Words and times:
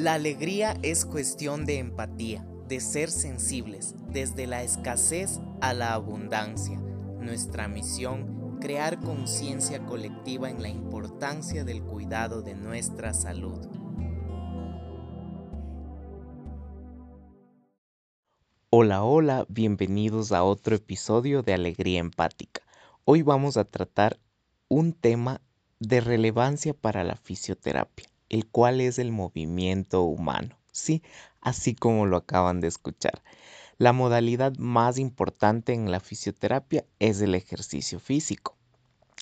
La 0.00 0.14
alegría 0.14 0.78
es 0.82 1.04
cuestión 1.04 1.66
de 1.66 1.76
empatía, 1.76 2.42
de 2.66 2.80
ser 2.80 3.10
sensibles, 3.10 3.94
desde 4.08 4.46
la 4.46 4.62
escasez 4.62 5.40
a 5.60 5.74
la 5.74 5.92
abundancia. 5.92 6.80
Nuestra 7.20 7.68
misión, 7.68 8.56
crear 8.62 8.98
conciencia 8.98 9.84
colectiva 9.84 10.48
en 10.48 10.62
la 10.62 10.70
importancia 10.70 11.64
del 11.64 11.82
cuidado 11.82 12.40
de 12.40 12.54
nuestra 12.54 13.12
salud. 13.12 13.58
Hola, 18.70 19.02
hola, 19.04 19.44
bienvenidos 19.50 20.32
a 20.32 20.44
otro 20.44 20.76
episodio 20.76 21.42
de 21.42 21.52
Alegría 21.52 22.00
Empática. 22.00 22.62
Hoy 23.04 23.20
vamos 23.20 23.58
a 23.58 23.64
tratar 23.64 24.18
un 24.66 24.94
tema 24.94 25.42
de 25.78 26.00
relevancia 26.00 26.72
para 26.72 27.04
la 27.04 27.16
fisioterapia 27.16 28.09
el 28.30 28.46
cual 28.46 28.80
es 28.80 28.98
el 28.98 29.12
movimiento 29.12 30.02
humano. 30.02 30.56
Sí, 30.72 31.02
así 31.42 31.74
como 31.74 32.06
lo 32.06 32.16
acaban 32.16 32.60
de 32.60 32.68
escuchar. 32.68 33.22
La 33.76 33.92
modalidad 33.92 34.56
más 34.56 34.98
importante 34.98 35.74
en 35.74 35.90
la 35.90 36.00
fisioterapia 36.00 36.84
es 36.98 37.20
el 37.20 37.34
ejercicio 37.34 37.98
físico, 38.00 38.56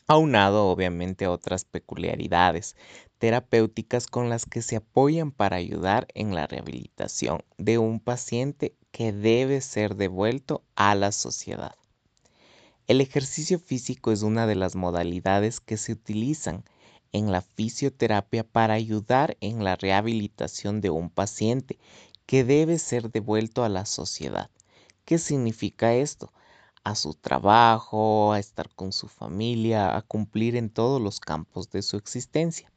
aunado 0.06 0.69
obviamente 0.69 1.24
a 1.24 1.30
otras 1.30 1.64
peculiaridades 1.64 2.77
terapéuticas 3.19 4.06
con 4.06 4.28
las 4.28 4.47
que 4.47 4.62
se 4.62 4.77
apoyan 4.77 5.33
para 5.33 5.56
ayudar 5.56 6.06
en 6.14 6.34
la 6.34 6.47
rehabilitación 6.47 7.42
de 7.56 7.78
un 7.78 8.00
paciente 8.00 8.75
que 8.92 9.12
debe 9.12 9.61
ser 9.61 9.97
devuelto 9.97 10.62
a 10.77 10.95
la 10.95 11.12
sociedad. 11.12 11.75
El 12.86 13.00
ejercicio 13.00 13.59
físico 13.59 14.12
es 14.12 14.22
una 14.22 14.47
de 14.47 14.55
las 14.55 14.75
modalidades 14.75 15.61
que 15.61 15.77
se 15.77 15.92
utilizan 15.92 16.64
en 17.12 17.33
la 17.33 17.43
fisioterapia 17.43 18.45
para 18.45 18.75
ayudar 18.75 19.37
en 19.41 19.65
la 19.65 19.77
rehabilitación 19.77 20.80
de 20.80 20.91
un 20.91 21.11
paciente 21.11 21.79
que 22.27 22.45
debe 22.45 22.79
ser 22.79 23.11
devuelto 23.11 23.65
a 23.65 23.69
la 23.69 23.87
sociedad. 23.87 24.50
¿Qué 25.05 25.19
significa 25.19 25.95
esto? 25.95 26.33
A 26.84 26.95
su 26.95 27.15
trabajo, 27.15 28.33
a 28.33 28.39
estar 28.39 28.69
con 28.75 28.92
su 28.92 29.09
familia, 29.09 29.97
a 29.97 30.03
cumplir 30.03 30.56
en 30.56 30.70
todos 30.70 31.00
los 31.00 31.20
campos 31.20 31.70
de 31.70 31.83
su 31.83 31.97
existencia. 31.97 32.70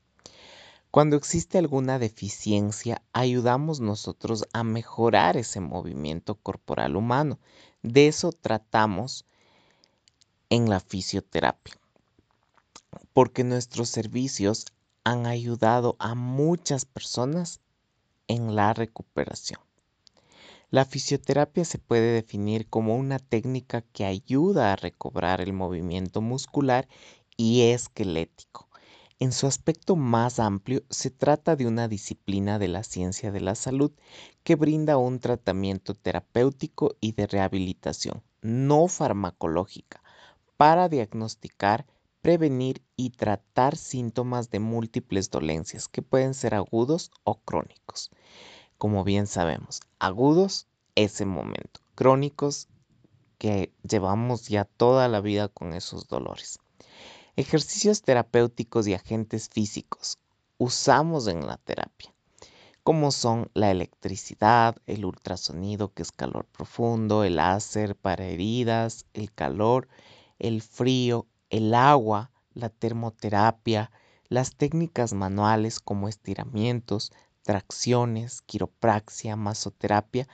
Cuando 0.91 1.15
existe 1.15 1.57
alguna 1.57 1.99
deficiencia, 1.99 3.01
ayudamos 3.13 3.79
nosotros 3.79 4.45
a 4.53 4.63
mejorar 4.63 5.37
ese 5.37 5.59
movimiento 5.61 6.35
corporal 6.35 6.95
humano. 6.95 7.39
De 7.81 8.07
eso 8.07 8.31
tratamos 8.31 9.25
en 10.49 10.69
la 10.69 10.81
fisioterapia 10.81 11.80
porque 13.13 13.43
nuestros 13.43 13.89
servicios 13.89 14.65
han 15.03 15.25
ayudado 15.25 15.95
a 15.99 16.15
muchas 16.15 16.85
personas 16.85 17.61
en 18.27 18.55
la 18.55 18.73
recuperación. 18.73 19.59
La 20.69 20.85
fisioterapia 20.85 21.65
se 21.65 21.79
puede 21.79 22.13
definir 22.13 22.67
como 22.69 22.95
una 22.95 23.19
técnica 23.19 23.81
que 23.81 24.05
ayuda 24.05 24.71
a 24.71 24.77
recobrar 24.77 25.41
el 25.41 25.51
movimiento 25.51 26.21
muscular 26.21 26.87
y 27.35 27.63
esquelético. 27.63 28.69
En 29.19 29.33
su 29.33 29.47
aspecto 29.47 29.95
más 29.95 30.39
amplio, 30.39 30.83
se 30.89 31.11
trata 31.11 31.55
de 31.55 31.67
una 31.67 31.87
disciplina 31.87 32.57
de 32.57 32.69
la 32.69 32.83
ciencia 32.83 33.31
de 33.31 33.41
la 33.41 33.55
salud 33.55 33.91
que 34.43 34.55
brinda 34.55 34.97
un 34.97 35.19
tratamiento 35.19 35.93
terapéutico 35.93 36.95
y 37.01 37.11
de 37.11 37.27
rehabilitación 37.27 38.23
no 38.41 38.87
farmacológica 38.87 40.01
para 40.57 40.89
diagnosticar 40.89 41.85
prevenir 42.21 42.83
y 42.95 43.11
tratar 43.11 43.75
síntomas 43.75 44.49
de 44.49 44.59
múltiples 44.59 45.29
dolencias 45.29 45.87
que 45.87 46.01
pueden 46.01 46.33
ser 46.33 46.53
agudos 46.53 47.11
o 47.23 47.39
crónicos. 47.39 48.11
Como 48.77 49.03
bien 49.03 49.27
sabemos, 49.27 49.81
agudos 49.99 50.67
ese 50.95 51.25
momento, 51.25 51.81
crónicos 51.95 52.67
que 53.37 53.73
llevamos 53.81 54.47
ya 54.47 54.65
toda 54.65 55.07
la 55.07 55.19
vida 55.19 55.47
con 55.47 55.73
esos 55.73 56.07
dolores. 56.07 56.59
Ejercicios 57.35 58.03
terapéuticos 58.03 58.87
y 58.87 58.93
agentes 58.93 59.49
físicos 59.49 60.19
usamos 60.57 61.27
en 61.27 61.47
la 61.47 61.57
terapia, 61.57 62.13
como 62.83 63.11
son 63.11 63.49
la 63.55 63.71
electricidad, 63.71 64.75
el 64.85 65.05
ultrasonido 65.05 65.91
que 65.93 66.03
es 66.03 66.11
calor 66.11 66.45
profundo, 66.45 67.23
el 67.23 67.37
láser 67.37 67.95
para 67.95 68.25
heridas, 68.25 69.05
el 69.13 69.31
calor, 69.31 69.87
el 70.37 70.61
frío, 70.61 71.25
el 71.51 71.75
agua, 71.75 72.31
la 72.53 72.69
termoterapia, 72.69 73.91
las 74.29 74.55
técnicas 74.55 75.13
manuales 75.13 75.79
como 75.79 76.07
estiramientos, 76.07 77.11
tracciones, 77.43 78.41
quiropraxia, 78.41 79.35
masoterapia, 79.35 80.27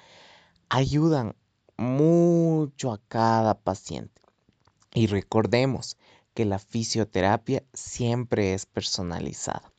ayudan 0.69 1.35
mucho 1.75 2.91
a 2.91 2.99
cada 3.07 3.55
paciente. 3.55 4.21
Y 4.93 5.07
recordemos 5.07 5.97
que 6.33 6.45
la 6.45 6.59
fisioterapia 6.59 7.63
siempre 7.73 8.53
es 8.53 8.67
personalizada. 8.67 9.73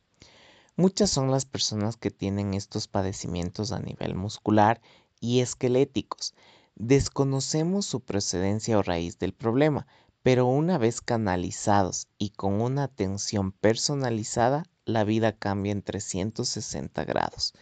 Muchas 0.75 1.09
son 1.09 1.31
las 1.31 1.45
personas 1.45 1.95
que 1.95 2.11
tienen 2.11 2.53
estos 2.53 2.87
padecimientos 2.87 3.71
a 3.71 3.79
nivel 3.79 4.15
muscular 4.15 4.81
y 5.21 5.39
esqueléticos. 5.39 6.33
Desconocemos 6.75 7.85
su 7.85 8.01
procedencia 8.01 8.77
o 8.77 8.81
raíz 8.81 9.19
del 9.19 9.33
problema, 9.33 9.87
pero 10.23 10.45
una 10.45 10.77
vez 10.77 11.01
canalizados 11.01 12.07
y 12.17 12.31
con 12.31 12.61
una 12.61 12.83
atención 12.83 13.51
personalizada, 13.51 14.65
la 14.85 15.03
vida 15.03 15.31
cambia 15.31 15.71
en 15.71 15.81
360 15.81 17.05
grados. 17.05 17.53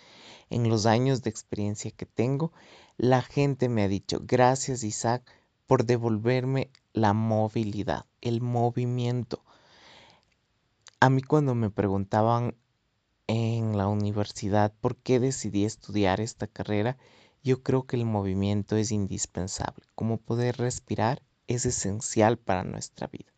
En 0.50 0.70
los 0.70 0.86
años 0.86 1.22
de 1.22 1.30
experiencia 1.30 1.92
que 1.92 2.06
tengo, 2.06 2.52
la 2.98 3.22
gente 3.22 3.70
me 3.70 3.84
ha 3.84 3.88
dicho, 3.88 4.22
gracias 4.24 4.84
Isaac 4.84 5.24
por 5.68 5.86
devolverme 5.86 6.72
la 6.94 7.14
movilidad, 7.14 8.06
el 8.22 8.42
movimiento. 8.42 9.44
A 11.00 11.10
mí 11.10 11.22
cuando 11.22 11.54
me 11.54 11.70
preguntaban 11.70 12.56
en 13.28 13.78
la 13.78 13.88
universidad 13.88 14.74
por 14.80 14.96
qué 14.96 15.20
decidí 15.20 15.66
estudiar 15.66 16.22
esta 16.22 16.48
carrera, 16.48 16.98
yo 17.44 17.62
creo 17.62 17.86
que 17.86 17.98
el 17.98 18.06
movimiento 18.06 18.78
es 18.78 18.92
indispensable, 18.92 19.86
como 19.96 20.18
poder 20.18 20.58
respirar 20.58 21.22
es 21.48 21.66
esencial 21.66 22.38
para 22.38 22.64
nuestra 22.64 23.08
vida. 23.08 23.32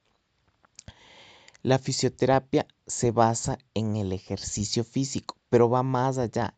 La 1.62 1.78
fisioterapia 1.78 2.68
se 2.88 3.12
basa 3.12 3.58
en 3.74 3.96
el 3.96 4.14
ejercicio 4.14 4.84
físico, 4.84 5.36
pero 5.50 5.70
va 5.70 5.84
más 5.84 6.18
allá. 6.18 6.56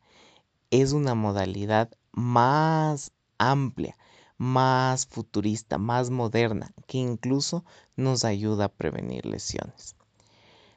Es 0.70 0.94
una 0.94 1.16
modalidad 1.16 1.90
más 2.12 3.12
amplia, 3.38 3.98
más 4.38 5.06
futurista, 5.06 5.78
más 5.78 6.10
moderna, 6.10 6.72
que 6.88 6.98
incluso 6.98 7.64
nos 7.96 8.26
ayuda 8.26 8.66
a 8.66 8.72
prevenir 8.72 9.26
lesiones. 9.26 9.96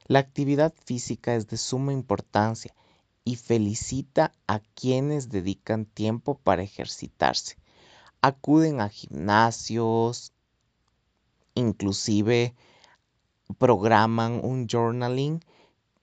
La 0.06 0.18
actividad 0.18 0.74
física 0.84 1.34
es 1.34 1.48
de 1.48 1.56
suma 1.56 1.94
importancia 1.94 2.74
y 3.24 3.36
felicita 3.36 4.32
a 4.46 4.60
quienes 4.60 5.30
dedican 5.30 5.86
tiempo 5.86 6.36
para 6.36 6.62
ejercitarse. 6.62 7.56
Acuden 8.20 8.82
a 8.82 8.90
gimnasios, 8.90 10.33
inclusive 11.54 12.54
programan 13.58 14.40
un 14.42 14.66
journaling 14.66 15.40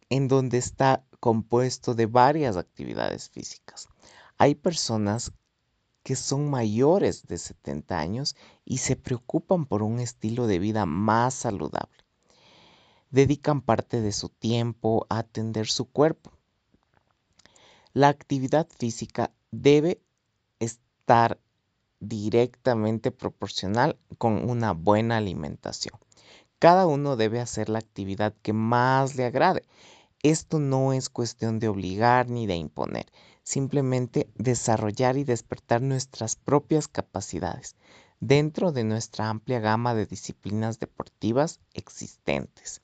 en 0.09 0.27
donde 0.27 0.57
está 0.57 1.03
compuesto 1.19 1.93
de 1.95 2.05
varias 2.05 2.57
actividades 2.57 3.29
físicas. 3.29 3.87
Hay 4.37 4.55
personas 4.55 5.31
que 6.03 6.15
son 6.15 6.49
mayores 6.49 7.27
de 7.27 7.37
70 7.37 7.99
años 7.99 8.35
y 8.65 8.79
se 8.79 8.95
preocupan 8.95 9.65
por 9.65 9.83
un 9.83 9.99
estilo 9.99 10.47
de 10.47 10.59
vida 10.59 10.85
más 10.85 11.33
saludable. 11.33 12.03
Dedican 13.11 13.61
parte 13.61 14.01
de 14.01 14.11
su 14.11 14.29
tiempo 14.29 15.05
a 15.09 15.19
atender 15.19 15.67
su 15.67 15.85
cuerpo. 15.85 16.31
La 17.93 18.07
actividad 18.07 18.67
física 18.69 19.31
debe 19.51 20.01
estar 20.59 21.39
directamente 22.01 23.11
proporcional 23.11 23.97
con 24.17 24.49
una 24.49 24.73
buena 24.73 25.17
alimentación. 25.17 25.97
Cada 26.59 26.85
uno 26.85 27.15
debe 27.15 27.39
hacer 27.39 27.69
la 27.69 27.79
actividad 27.79 28.33
que 28.41 28.51
más 28.51 29.15
le 29.15 29.25
agrade. 29.25 29.63
Esto 30.21 30.59
no 30.59 30.91
es 30.91 31.09
cuestión 31.09 31.59
de 31.59 31.69
obligar 31.69 32.29
ni 32.29 32.45
de 32.45 32.55
imponer, 32.55 33.05
simplemente 33.43 34.27
desarrollar 34.35 35.17
y 35.17 35.23
despertar 35.23 35.81
nuestras 35.81 36.35
propias 36.35 36.87
capacidades 36.87 37.75
dentro 38.19 38.71
de 38.71 38.83
nuestra 38.83 39.29
amplia 39.29 39.59
gama 39.59 39.95
de 39.95 40.05
disciplinas 40.05 40.79
deportivas 40.79 41.59
existentes. 41.73 42.81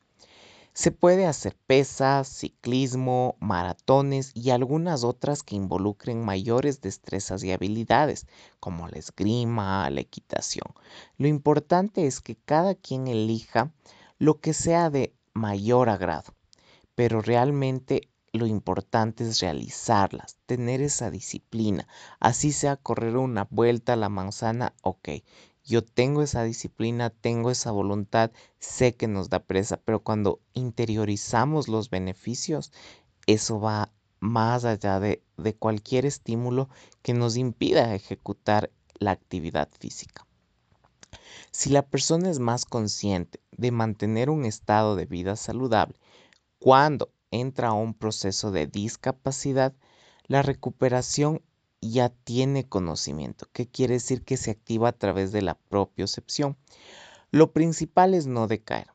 Se 0.78 0.92
puede 0.92 1.26
hacer 1.26 1.58
pesas, 1.66 2.28
ciclismo, 2.28 3.36
maratones 3.40 4.32
y 4.36 4.52
algunas 4.52 5.04
otras 5.04 5.42
que 5.42 5.56
involucren 5.56 6.24
mayores 6.24 6.82
destrezas 6.82 7.44
y 7.44 7.52
habilidades, 7.52 8.28
como 8.60 8.88
la 8.88 9.00
esgrima, 9.00 9.90
la 9.90 10.02
equitación. 10.02 10.68
Lo 11.18 11.28
importante 11.28 12.06
es 12.06 12.22
que 12.22 12.36
cada 12.36 12.76
quien 12.76 13.08
elija 13.08 13.74
lo 14.20 14.40
que 14.40 14.54
sea 14.54 14.92
de 14.92 15.16
mayor 15.34 15.90
agrado, 15.90 16.36
pero 16.94 17.24
realmente 17.24 18.12
lo 18.32 18.46
importante 18.46 19.24
es 19.24 19.40
realizarlas, 19.40 20.38
tener 20.46 20.82
esa 20.82 21.10
disciplina. 21.10 21.88
Así 22.20 22.52
sea 22.52 22.76
correr 22.76 23.18
una 23.18 23.48
vuelta 23.50 23.94
a 23.94 23.96
la 23.96 24.10
manzana, 24.10 24.76
ok. 24.84 25.10
Yo 25.68 25.84
tengo 25.84 26.22
esa 26.22 26.44
disciplina, 26.44 27.10
tengo 27.10 27.52
esa 27.52 27.72
voluntad, 27.72 28.32
sé 28.58 28.96
que 28.96 29.10
nos 29.10 29.30
da 29.30 29.40
presa, 29.40 29.76
pero 29.76 30.00
cuando 30.00 30.40
interiorizamos 30.54 31.68
los 31.68 31.90
beneficios, 31.90 32.72
eso 33.26 33.60
va 33.60 33.92
más 34.22 34.64
allá 34.64 35.02
de, 35.02 35.22
de 35.36 35.54
cualquier 35.54 36.06
estímulo 36.06 36.70
que 37.02 37.14
nos 37.14 37.36
impida 37.36 37.94
ejecutar 37.94 38.72
la 38.98 39.12
actividad 39.12 39.68
física. 39.78 40.26
Si 41.52 41.70
la 41.70 41.82
persona 41.82 42.30
es 42.30 42.40
más 42.40 42.64
consciente 42.64 43.42
de 43.52 43.72
mantener 43.72 44.30
un 44.30 44.46
estado 44.46 44.96
de 44.96 45.06
vida 45.06 45.36
saludable 45.36 46.00
cuando 46.60 47.12
entra 47.30 47.70
a 47.70 47.74
un 47.74 47.94
proceso 47.94 48.52
de 48.52 48.68
discapacidad, 48.68 49.74
la 50.28 50.44
recuperación 50.44 51.42
ya 51.82 52.10
tiene 52.10 52.68
conocimiento, 52.68 53.48
que 53.54 53.68
quiere 53.68 53.96
decir 53.96 54.24
que 54.24 54.38
se 54.38 54.52
activa 54.52 54.90
a 54.90 54.98
través 54.98 55.32
de 55.32 55.42
la 55.42 55.56
propiocepción. 55.56 56.58
Lo 57.32 57.52
principal 57.54 58.14
es 58.14 58.28
no 58.28 58.48
decaer, 58.48 58.88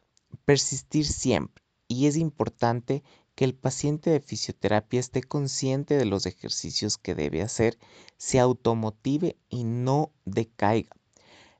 persistir 0.44 1.06
siempre 1.06 1.62
y 1.88 2.06
es 2.06 2.16
importante 2.16 3.02
que 3.34 3.44
el 3.44 3.54
paciente 3.54 4.10
de 4.10 4.20
fisioterapia 4.20 5.00
esté 5.00 5.22
consciente 5.22 5.96
de 5.96 6.04
los 6.04 6.26
ejercicios 6.26 6.98
que 6.98 7.14
debe 7.14 7.42
hacer, 7.42 7.78
se 8.16 8.38
automotive 8.38 9.36
y 9.48 9.64
no 9.64 10.12
decaiga. 10.24 10.96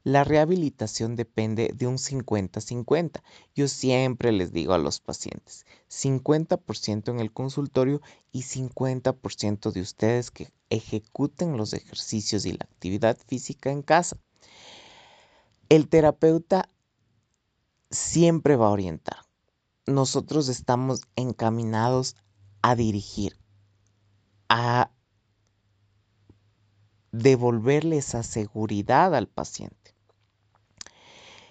La 0.05 0.25
rehabilitación 0.25 1.17
depende 1.17 1.73
de 1.75 1.87
un 1.87 1.97
50-50. 1.97 3.23
Yo 3.55 3.69
siempre 3.69 4.33
les 4.33 4.53
digo 4.53 4.75
a 4.75 4.79
los 4.79 5.01
pacientes, 5.01 5.67
50% 5.89 7.11
en 7.11 7.21
el 7.21 7.33
consultorio 7.33 8.01
y 8.33 8.43
50% 8.43 9.73
de 9.73 9.81
ustedes 9.81 10.31
que 10.31 10.53
ejecuten 10.71 11.57
los 11.57 11.73
ejercicios 11.73 12.47
y 12.47 12.53
la 12.53 12.65
actividad 12.65 13.17
física 13.27 13.71
en 13.71 13.83
casa. 13.83 14.17
El 15.69 15.89
terapeuta 15.89 16.69
siempre 17.91 18.57
va 18.57 18.67
a 18.67 18.71
orientar 18.71 19.23
nosotros 19.87 20.49
estamos 20.49 21.03
encaminados 21.17 22.17
a 22.63 22.77
dirigir, 22.77 23.37
a 24.49 24.91
devolverle 27.13 27.99
esa 27.99 28.23
seguridad 28.23 29.15
al 29.15 29.29
paciente. 29.29 29.95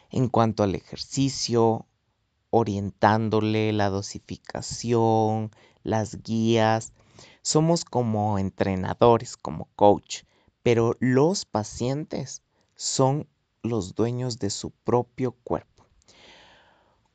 En 0.10 0.28
cuanto 0.28 0.64
al 0.64 0.76
ejercicio, 0.76 1.86
orientándole 2.50 3.72
la 3.72 3.90
dosificación, 3.90 5.52
las 5.84 6.22
guías, 6.24 6.92
somos 7.44 7.86
como 7.86 8.38
entrenadores, 8.40 9.38
como 9.38 9.70
coach, 9.76 10.24
pero 10.64 10.98
los 11.00 11.46
pacientes 11.46 12.44
son 12.76 13.28
los 13.64 13.96
dueños 13.96 14.40
de 14.40 14.50
su 14.50 14.72
propio 14.72 15.32
cuerpo. 15.32 15.86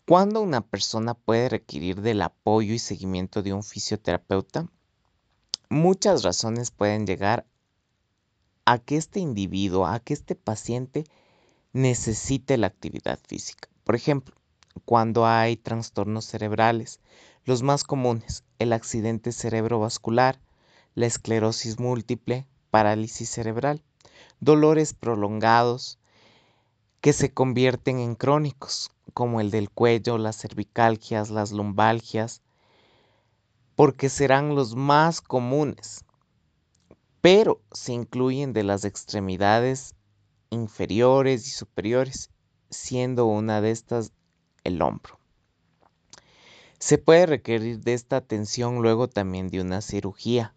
¿Cuándo 0.07 0.41
una 0.41 0.61
persona 0.61 1.15
puede 1.15 1.49
requerir 1.49 2.01
del 2.01 2.23
apoyo 2.23 2.73
y 2.73 2.79
seguimiento 2.79 3.43
de 3.43 3.53
un 3.53 3.65
fisioterapeuta? 3.65 4.71
Muchas 5.69 6.23
razones 6.23 6.71
pueden 6.71 7.07
llegar 7.07 7.45
a 8.67 8.79
que 8.79 8.97
este 8.97 9.21
individuo, 9.21 9.87
a 9.87 10.01
que 10.01 10.13
este 10.13 10.35
paciente 10.35 11.05
necesite 11.73 12.59
la 12.59 12.67
actividad 12.67 13.19
física. 13.27 13.69
Por 13.85 13.95
ejemplo, 13.95 14.35
cuando 14.85 15.25
hay 15.27 15.57
trastornos 15.57 16.27
cerebrales, 16.27 17.01
los 17.45 17.63
más 17.63 17.85
comunes, 17.85 18.45
el 18.59 18.73
accidente 18.73 19.31
cerebrovascular, 19.33 20.41
la 20.95 21.07
esclerosis 21.07 21.79
múltiple, 21.79 22.47
parálisis 22.71 23.31
cerebral, 23.31 23.83
dolores 24.41 24.95
prolongados 24.95 25.99
que 27.01 27.13
se 27.13 27.33
convierten 27.33 28.01
en 28.01 28.17
crónicos, 28.17 28.91
como 29.15 29.41
el 29.41 29.51
del 29.51 29.71
cuello, 29.71 30.19
las 30.19 30.39
cervicalgias, 30.39 31.31
las 31.31 31.53
lumbalgias, 31.53 32.43
porque 33.77 34.09
serán 34.09 34.55
los 34.57 34.75
más 34.75 35.21
comunes, 35.21 36.05
pero 37.27 37.61
se 37.73 37.93
incluyen 37.93 38.53
de 38.53 38.63
las 38.63 38.85
extremidades 38.85 39.97
inferiores 40.51 41.49
y 41.49 41.51
superiores, 41.51 42.31
siendo 42.71 43.27
una 43.27 43.61
de 43.61 43.73
estas 43.73 44.13
el 44.63 44.81
hombro. 44.81 45.19
Se 46.79 46.99
puede 46.99 47.27
requerir 47.27 47.81
de 47.81 47.95
esta 47.95 48.19
atención 48.19 48.81
luego 48.81 49.09
también 49.09 49.49
de 49.49 49.61
una 49.61 49.81
cirugía 49.81 50.55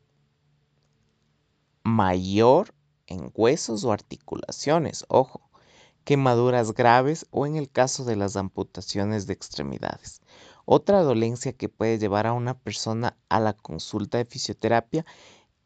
mayor 1.81 2.75
en 3.07 3.31
huesos 3.33 3.83
o 3.83 3.91
articulaciones, 3.91 5.05
ojo, 5.07 5.49
quemaduras 6.03 6.75
graves 6.75 7.25
o 7.31 7.47
en 7.47 7.55
el 7.55 7.71
caso 7.71 8.05
de 8.05 8.15
las 8.15 8.35
amputaciones 8.35 9.25
de 9.25 9.33
extremidades. 9.33 10.21
Otra 10.65 11.01
dolencia 11.01 11.51
que 11.51 11.67
puede 11.67 11.97
llevar 11.97 12.27
a 12.27 12.33
una 12.33 12.55
persona 12.55 13.17
a 13.27 13.39
la 13.39 13.53
consulta 13.53 14.19
de 14.19 14.25
fisioterapia 14.25 15.03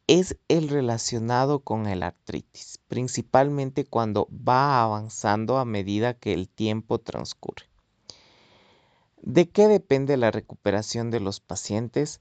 es 0.08 0.38
el 0.50 0.70
relacionado 0.70 1.60
con 1.60 1.88
el 1.88 2.04
artritis, 2.04 2.80
principalmente 2.88 3.86
cuando 3.86 4.28
va 4.32 4.84
avanzando 4.84 5.58
a 5.58 5.66
medida 5.66 6.14
que 6.14 6.34
el 6.34 6.50
tiempo 6.50 7.00
transcurre. 7.00 7.66
¿De 9.22 9.50
qué 9.50 9.70
depende 9.70 10.18
la 10.18 10.32
recuperación 10.32 11.10
de 11.10 11.22
los 11.22 11.40
pacientes? 11.40 12.20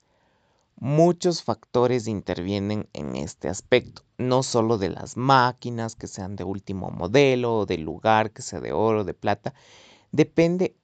Muchos 0.76 1.42
factores 1.42 2.06
intervienen 2.06 2.88
en 2.92 3.16
este 3.16 3.48
aspecto, 3.48 4.02
no 4.18 4.44
solo 4.44 4.78
de 4.78 4.88
las 4.88 5.16
máquinas 5.16 5.96
que 5.96 6.06
sean 6.06 6.36
de 6.36 6.44
último 6.44 6.90
modelo 6.90 7.58
o 7.58 7.66
del 7.66 7.82
lugar 7.82 8.30
que 8.30 8.42
sea 8.42 8.60
de 8.60 8.72
oro, 8.72 9.04
de 9.04 9.14
plata, 9.14 9.54
depende 10.12 10.76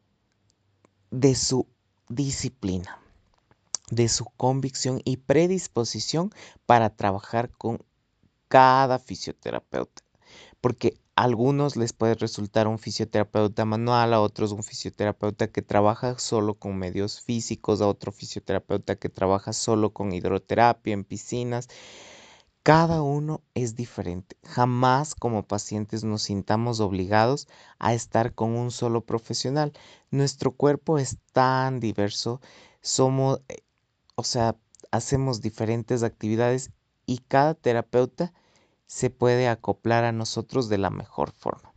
de 1.10 1.34
su 1.36 1.68
disciplina, 2.08 3.00
de 3.90 4.08
su 4.08 4.24
convicción 4.36 5.00
y 5.04 5.18
predisposición 5.18 6.30
para 6.66 6.90
trabajar 6.90 7.50
con 7.50 7.84
cada 8.48 8.98
fisioterapeuta. 8.98 10.02
Porque 10.60 11.00
a 11.16 11.24
algunos 11.24 11.76
les 11.76 11.92
puede 11.92 12.14
resultar 12.14 12.68
un 12.68 12.78
fisioterapeuta 12.78 13.64
manual, 13.64 14.14
a 14.14 14.20
otros 14.20 14.52
un 14.52 14.62
fisioterapeuta 14.62 15.48
que 15.48 15.62
trabaja 15.62 16.18
solo 16.18 16.54
con 16.54 16.78
medios 16.78 17.20
físicos, 17.20 17.80
a 17.80 17.88
otro 17.88 18.12
fisioterapeuta 18.12 18.96
que 18.96 19.08
trabaja 19.08 19.52
solo 19.52 19.92
con 19.92 20.12
hidroterapia 20.12 20.94
en 20.94 21.04
piscinas. 21.04 21.68
Cada 22.62 23.02
uno 23.02 23.42
es 23.54 23.76
diferente. 23.76 24.36
Jamás 24.44 25.14
como 25.14 25.46
pacientes 25.46 26.04
nos 26.04 26.22
sintamos 26.22 26.80
obligados 26.80 27.48
a 27.78 27.94
estar 27.94 28.34
con 28.34 28.50
un 28.56 28.70
solo 28.70 29.06
profesional. 29.06 29.72
Nuestro 30.10 30.52
cuerpo 30.52 30.98
es 30.98 31.16
tan 31.32 31.80
diverso, 31.80 32.40
somos, 32.82 33.40
eh, 33.48 33.56
o 34.18 34.24
sea, 34.24 34.56
hacemos 34.90 35.42
diferentes 35.42 36.02
actividades 36.02 36.72
y 37.06 37.18
cada 37.18 37.54
terapeuta 37.54 38.32
se 38.88 39.10
puede 39.10 39.46
acoplar 39.46 40.02
a 40.02 40.10
nosotros 40.10 40.68
de 40.68 40.76
la 40.76 40.90
mejor 40.90 41.30
forma. 41.30 41.72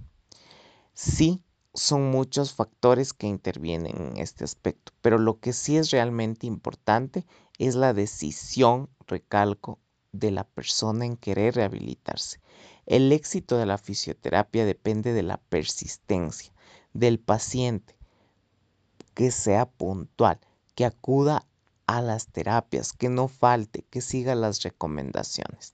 Sí, 0.95 1.43
son 1.75 2.09
muchos 2.09 2.51
factores 2.53 3.13
que 3.13 3.27
intervienen 3.27 3.95
en 3.95 4.17
este 4.17 4.43
aspecto, 4.43 4.91
pero 5.03 5.19
lo 5.19 5.39
que 5.39 5.53
sí 5.53 5.77
es 5.77 5.91
realmente 5.91 6.47
importante 6.47 7.27
es 7.59 7.75
la 7.75 7.93
decisión, 7.93 8.89
recalco, 9.05 9.77
de 10.11 10.31
la 10.31 10.43
persona 10.43 11.05
en 11.05 11.17
querer 11.17 11.53
rehabilitarse. 11.53 12.39
El 12.87 13.11
éxito 13.11 13.55
de 13.57 13.67
la 13.67 13.77
fisioterapia 13.77 14.65
depende 14.65 15.13
de 15.13 15.21
la 15.21 15.37
persistencia 15.37 16.51
del 16.93 17.19
paciente, 17.19 17.95
que 19.13 19.29
sea 19.29 19.67
puntual, 19.67 20.39
que 20.73 20.85
acuda 20.85 21.45
a 21.91 22.01
las 22.01 22.27
terapias, 22.27 22.93
que 22.93 23.09
no 23.09 23.27
falte, 23.27 23.83
que 23.89 23.99
siga 23.99 24.33
las 24.33 24.63
recomendaciones. 24.63 25.73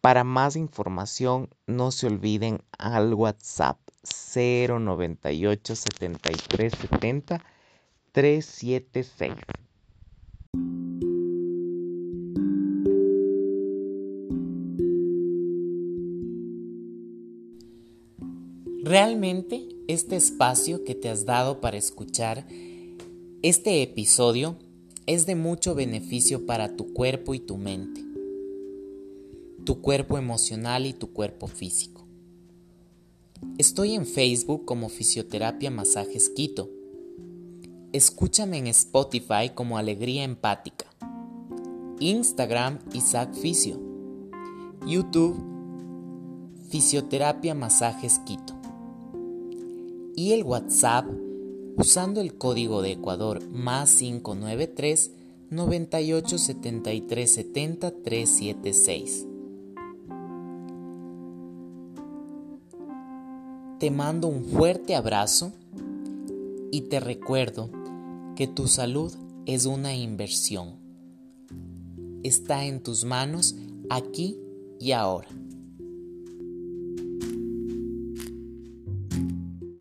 Para 0.00 0.22
más 0.22 0.54
información, 0.54 1.50
no 1.66 1.90
se 1.90 2.06
olviden 2.06 2.62
al 2.78 3.12
WhatsApp 3.14 3.76
098 4.32 5.74
73 5.74 6.72
70 6.72 7.44
376. 8.12 9.34
Realmente 18.84 19.66
este 19.88 20.14
espacio 20.14 20.84
que 20.84 20.94
te 20.94 21.08
has 21.08 21.26
dado 21.26 21.60
para 21.60 21.76
escuchar 21.76 22.46
este 23.42 23.82
episodio 23.82 24.56
es 25.06 25.26
de 25.26 25.34
mucho 25.34 25.74
beneficio 25.74 26.46
para 26.46 26.76
tu 26.76 26.92
cuerpo 26.92 27.34
y 27.34 27.40
tu 27.40 27.56
mente 27.56 28.06
tu 29.66 29.82
cuerpo 29.82 30.16
emocional 30.16 30.86
y 30.86 30.92
tu 30.92 31.12
cuerpo 31.12 31.48
físico. 31.48 32.06
Estoy 33.58 33.94
en 33.94 34.06
Facebook 34.06 34.64
como 34.64 34.88
Fisioterapia 34.88 35.72
Masajes 35.72 36.30
Quito. 36.30 36.70
Escúchame 37.92 38.58
en 38.58 38.68
Spotify 38.68 39.50
como 39.52 39.76
Alegría 39.76 40.22
Empática. 40.22 40.86
Instagram 41.98 42.78
Isaac 42.94 43.34
Fisio, 43.34 43.80
YouTube 44.86 45.36
Fisioterapia 46.68 47.54
Masajes 47.54 48.20
Quito 48.20 48.54
y 50.14 50.32
el 50.32 50.44
WhatsApp 50.44 51.06
usando 51.76 52.20
el 52.20 52.36
código 52.36 52.82
de 52.82 52.92
Ecuador 52.92 53.46
más 53.48 53.96
593 53.96 55.10
98 55.50 56.38
73 56.38 57.30
70 57.30 57.90
376. 58.02 59.26
Te 63.78 63.90
mando 63.90 64.28
un 64.28 64.44
fuerte 64.44 64.94
abrazo 64.94 65.52
y 66.72 66.82
te 66.82 66.98
recuerdo 66.98 67.70
que 68.34 68.46
tu 68.46 68.68
salud 68.68 69.12
es 69.44 69.66
una 69.66 69.94
inversión. 69.94 70.76
Está 72.22 72.64
en 72.64 72.82
tus 72.82 73.04
manos 73.04 73.54
aquí 73.90 74.40
y 74.80 74.92
ahora. 74.92 75.28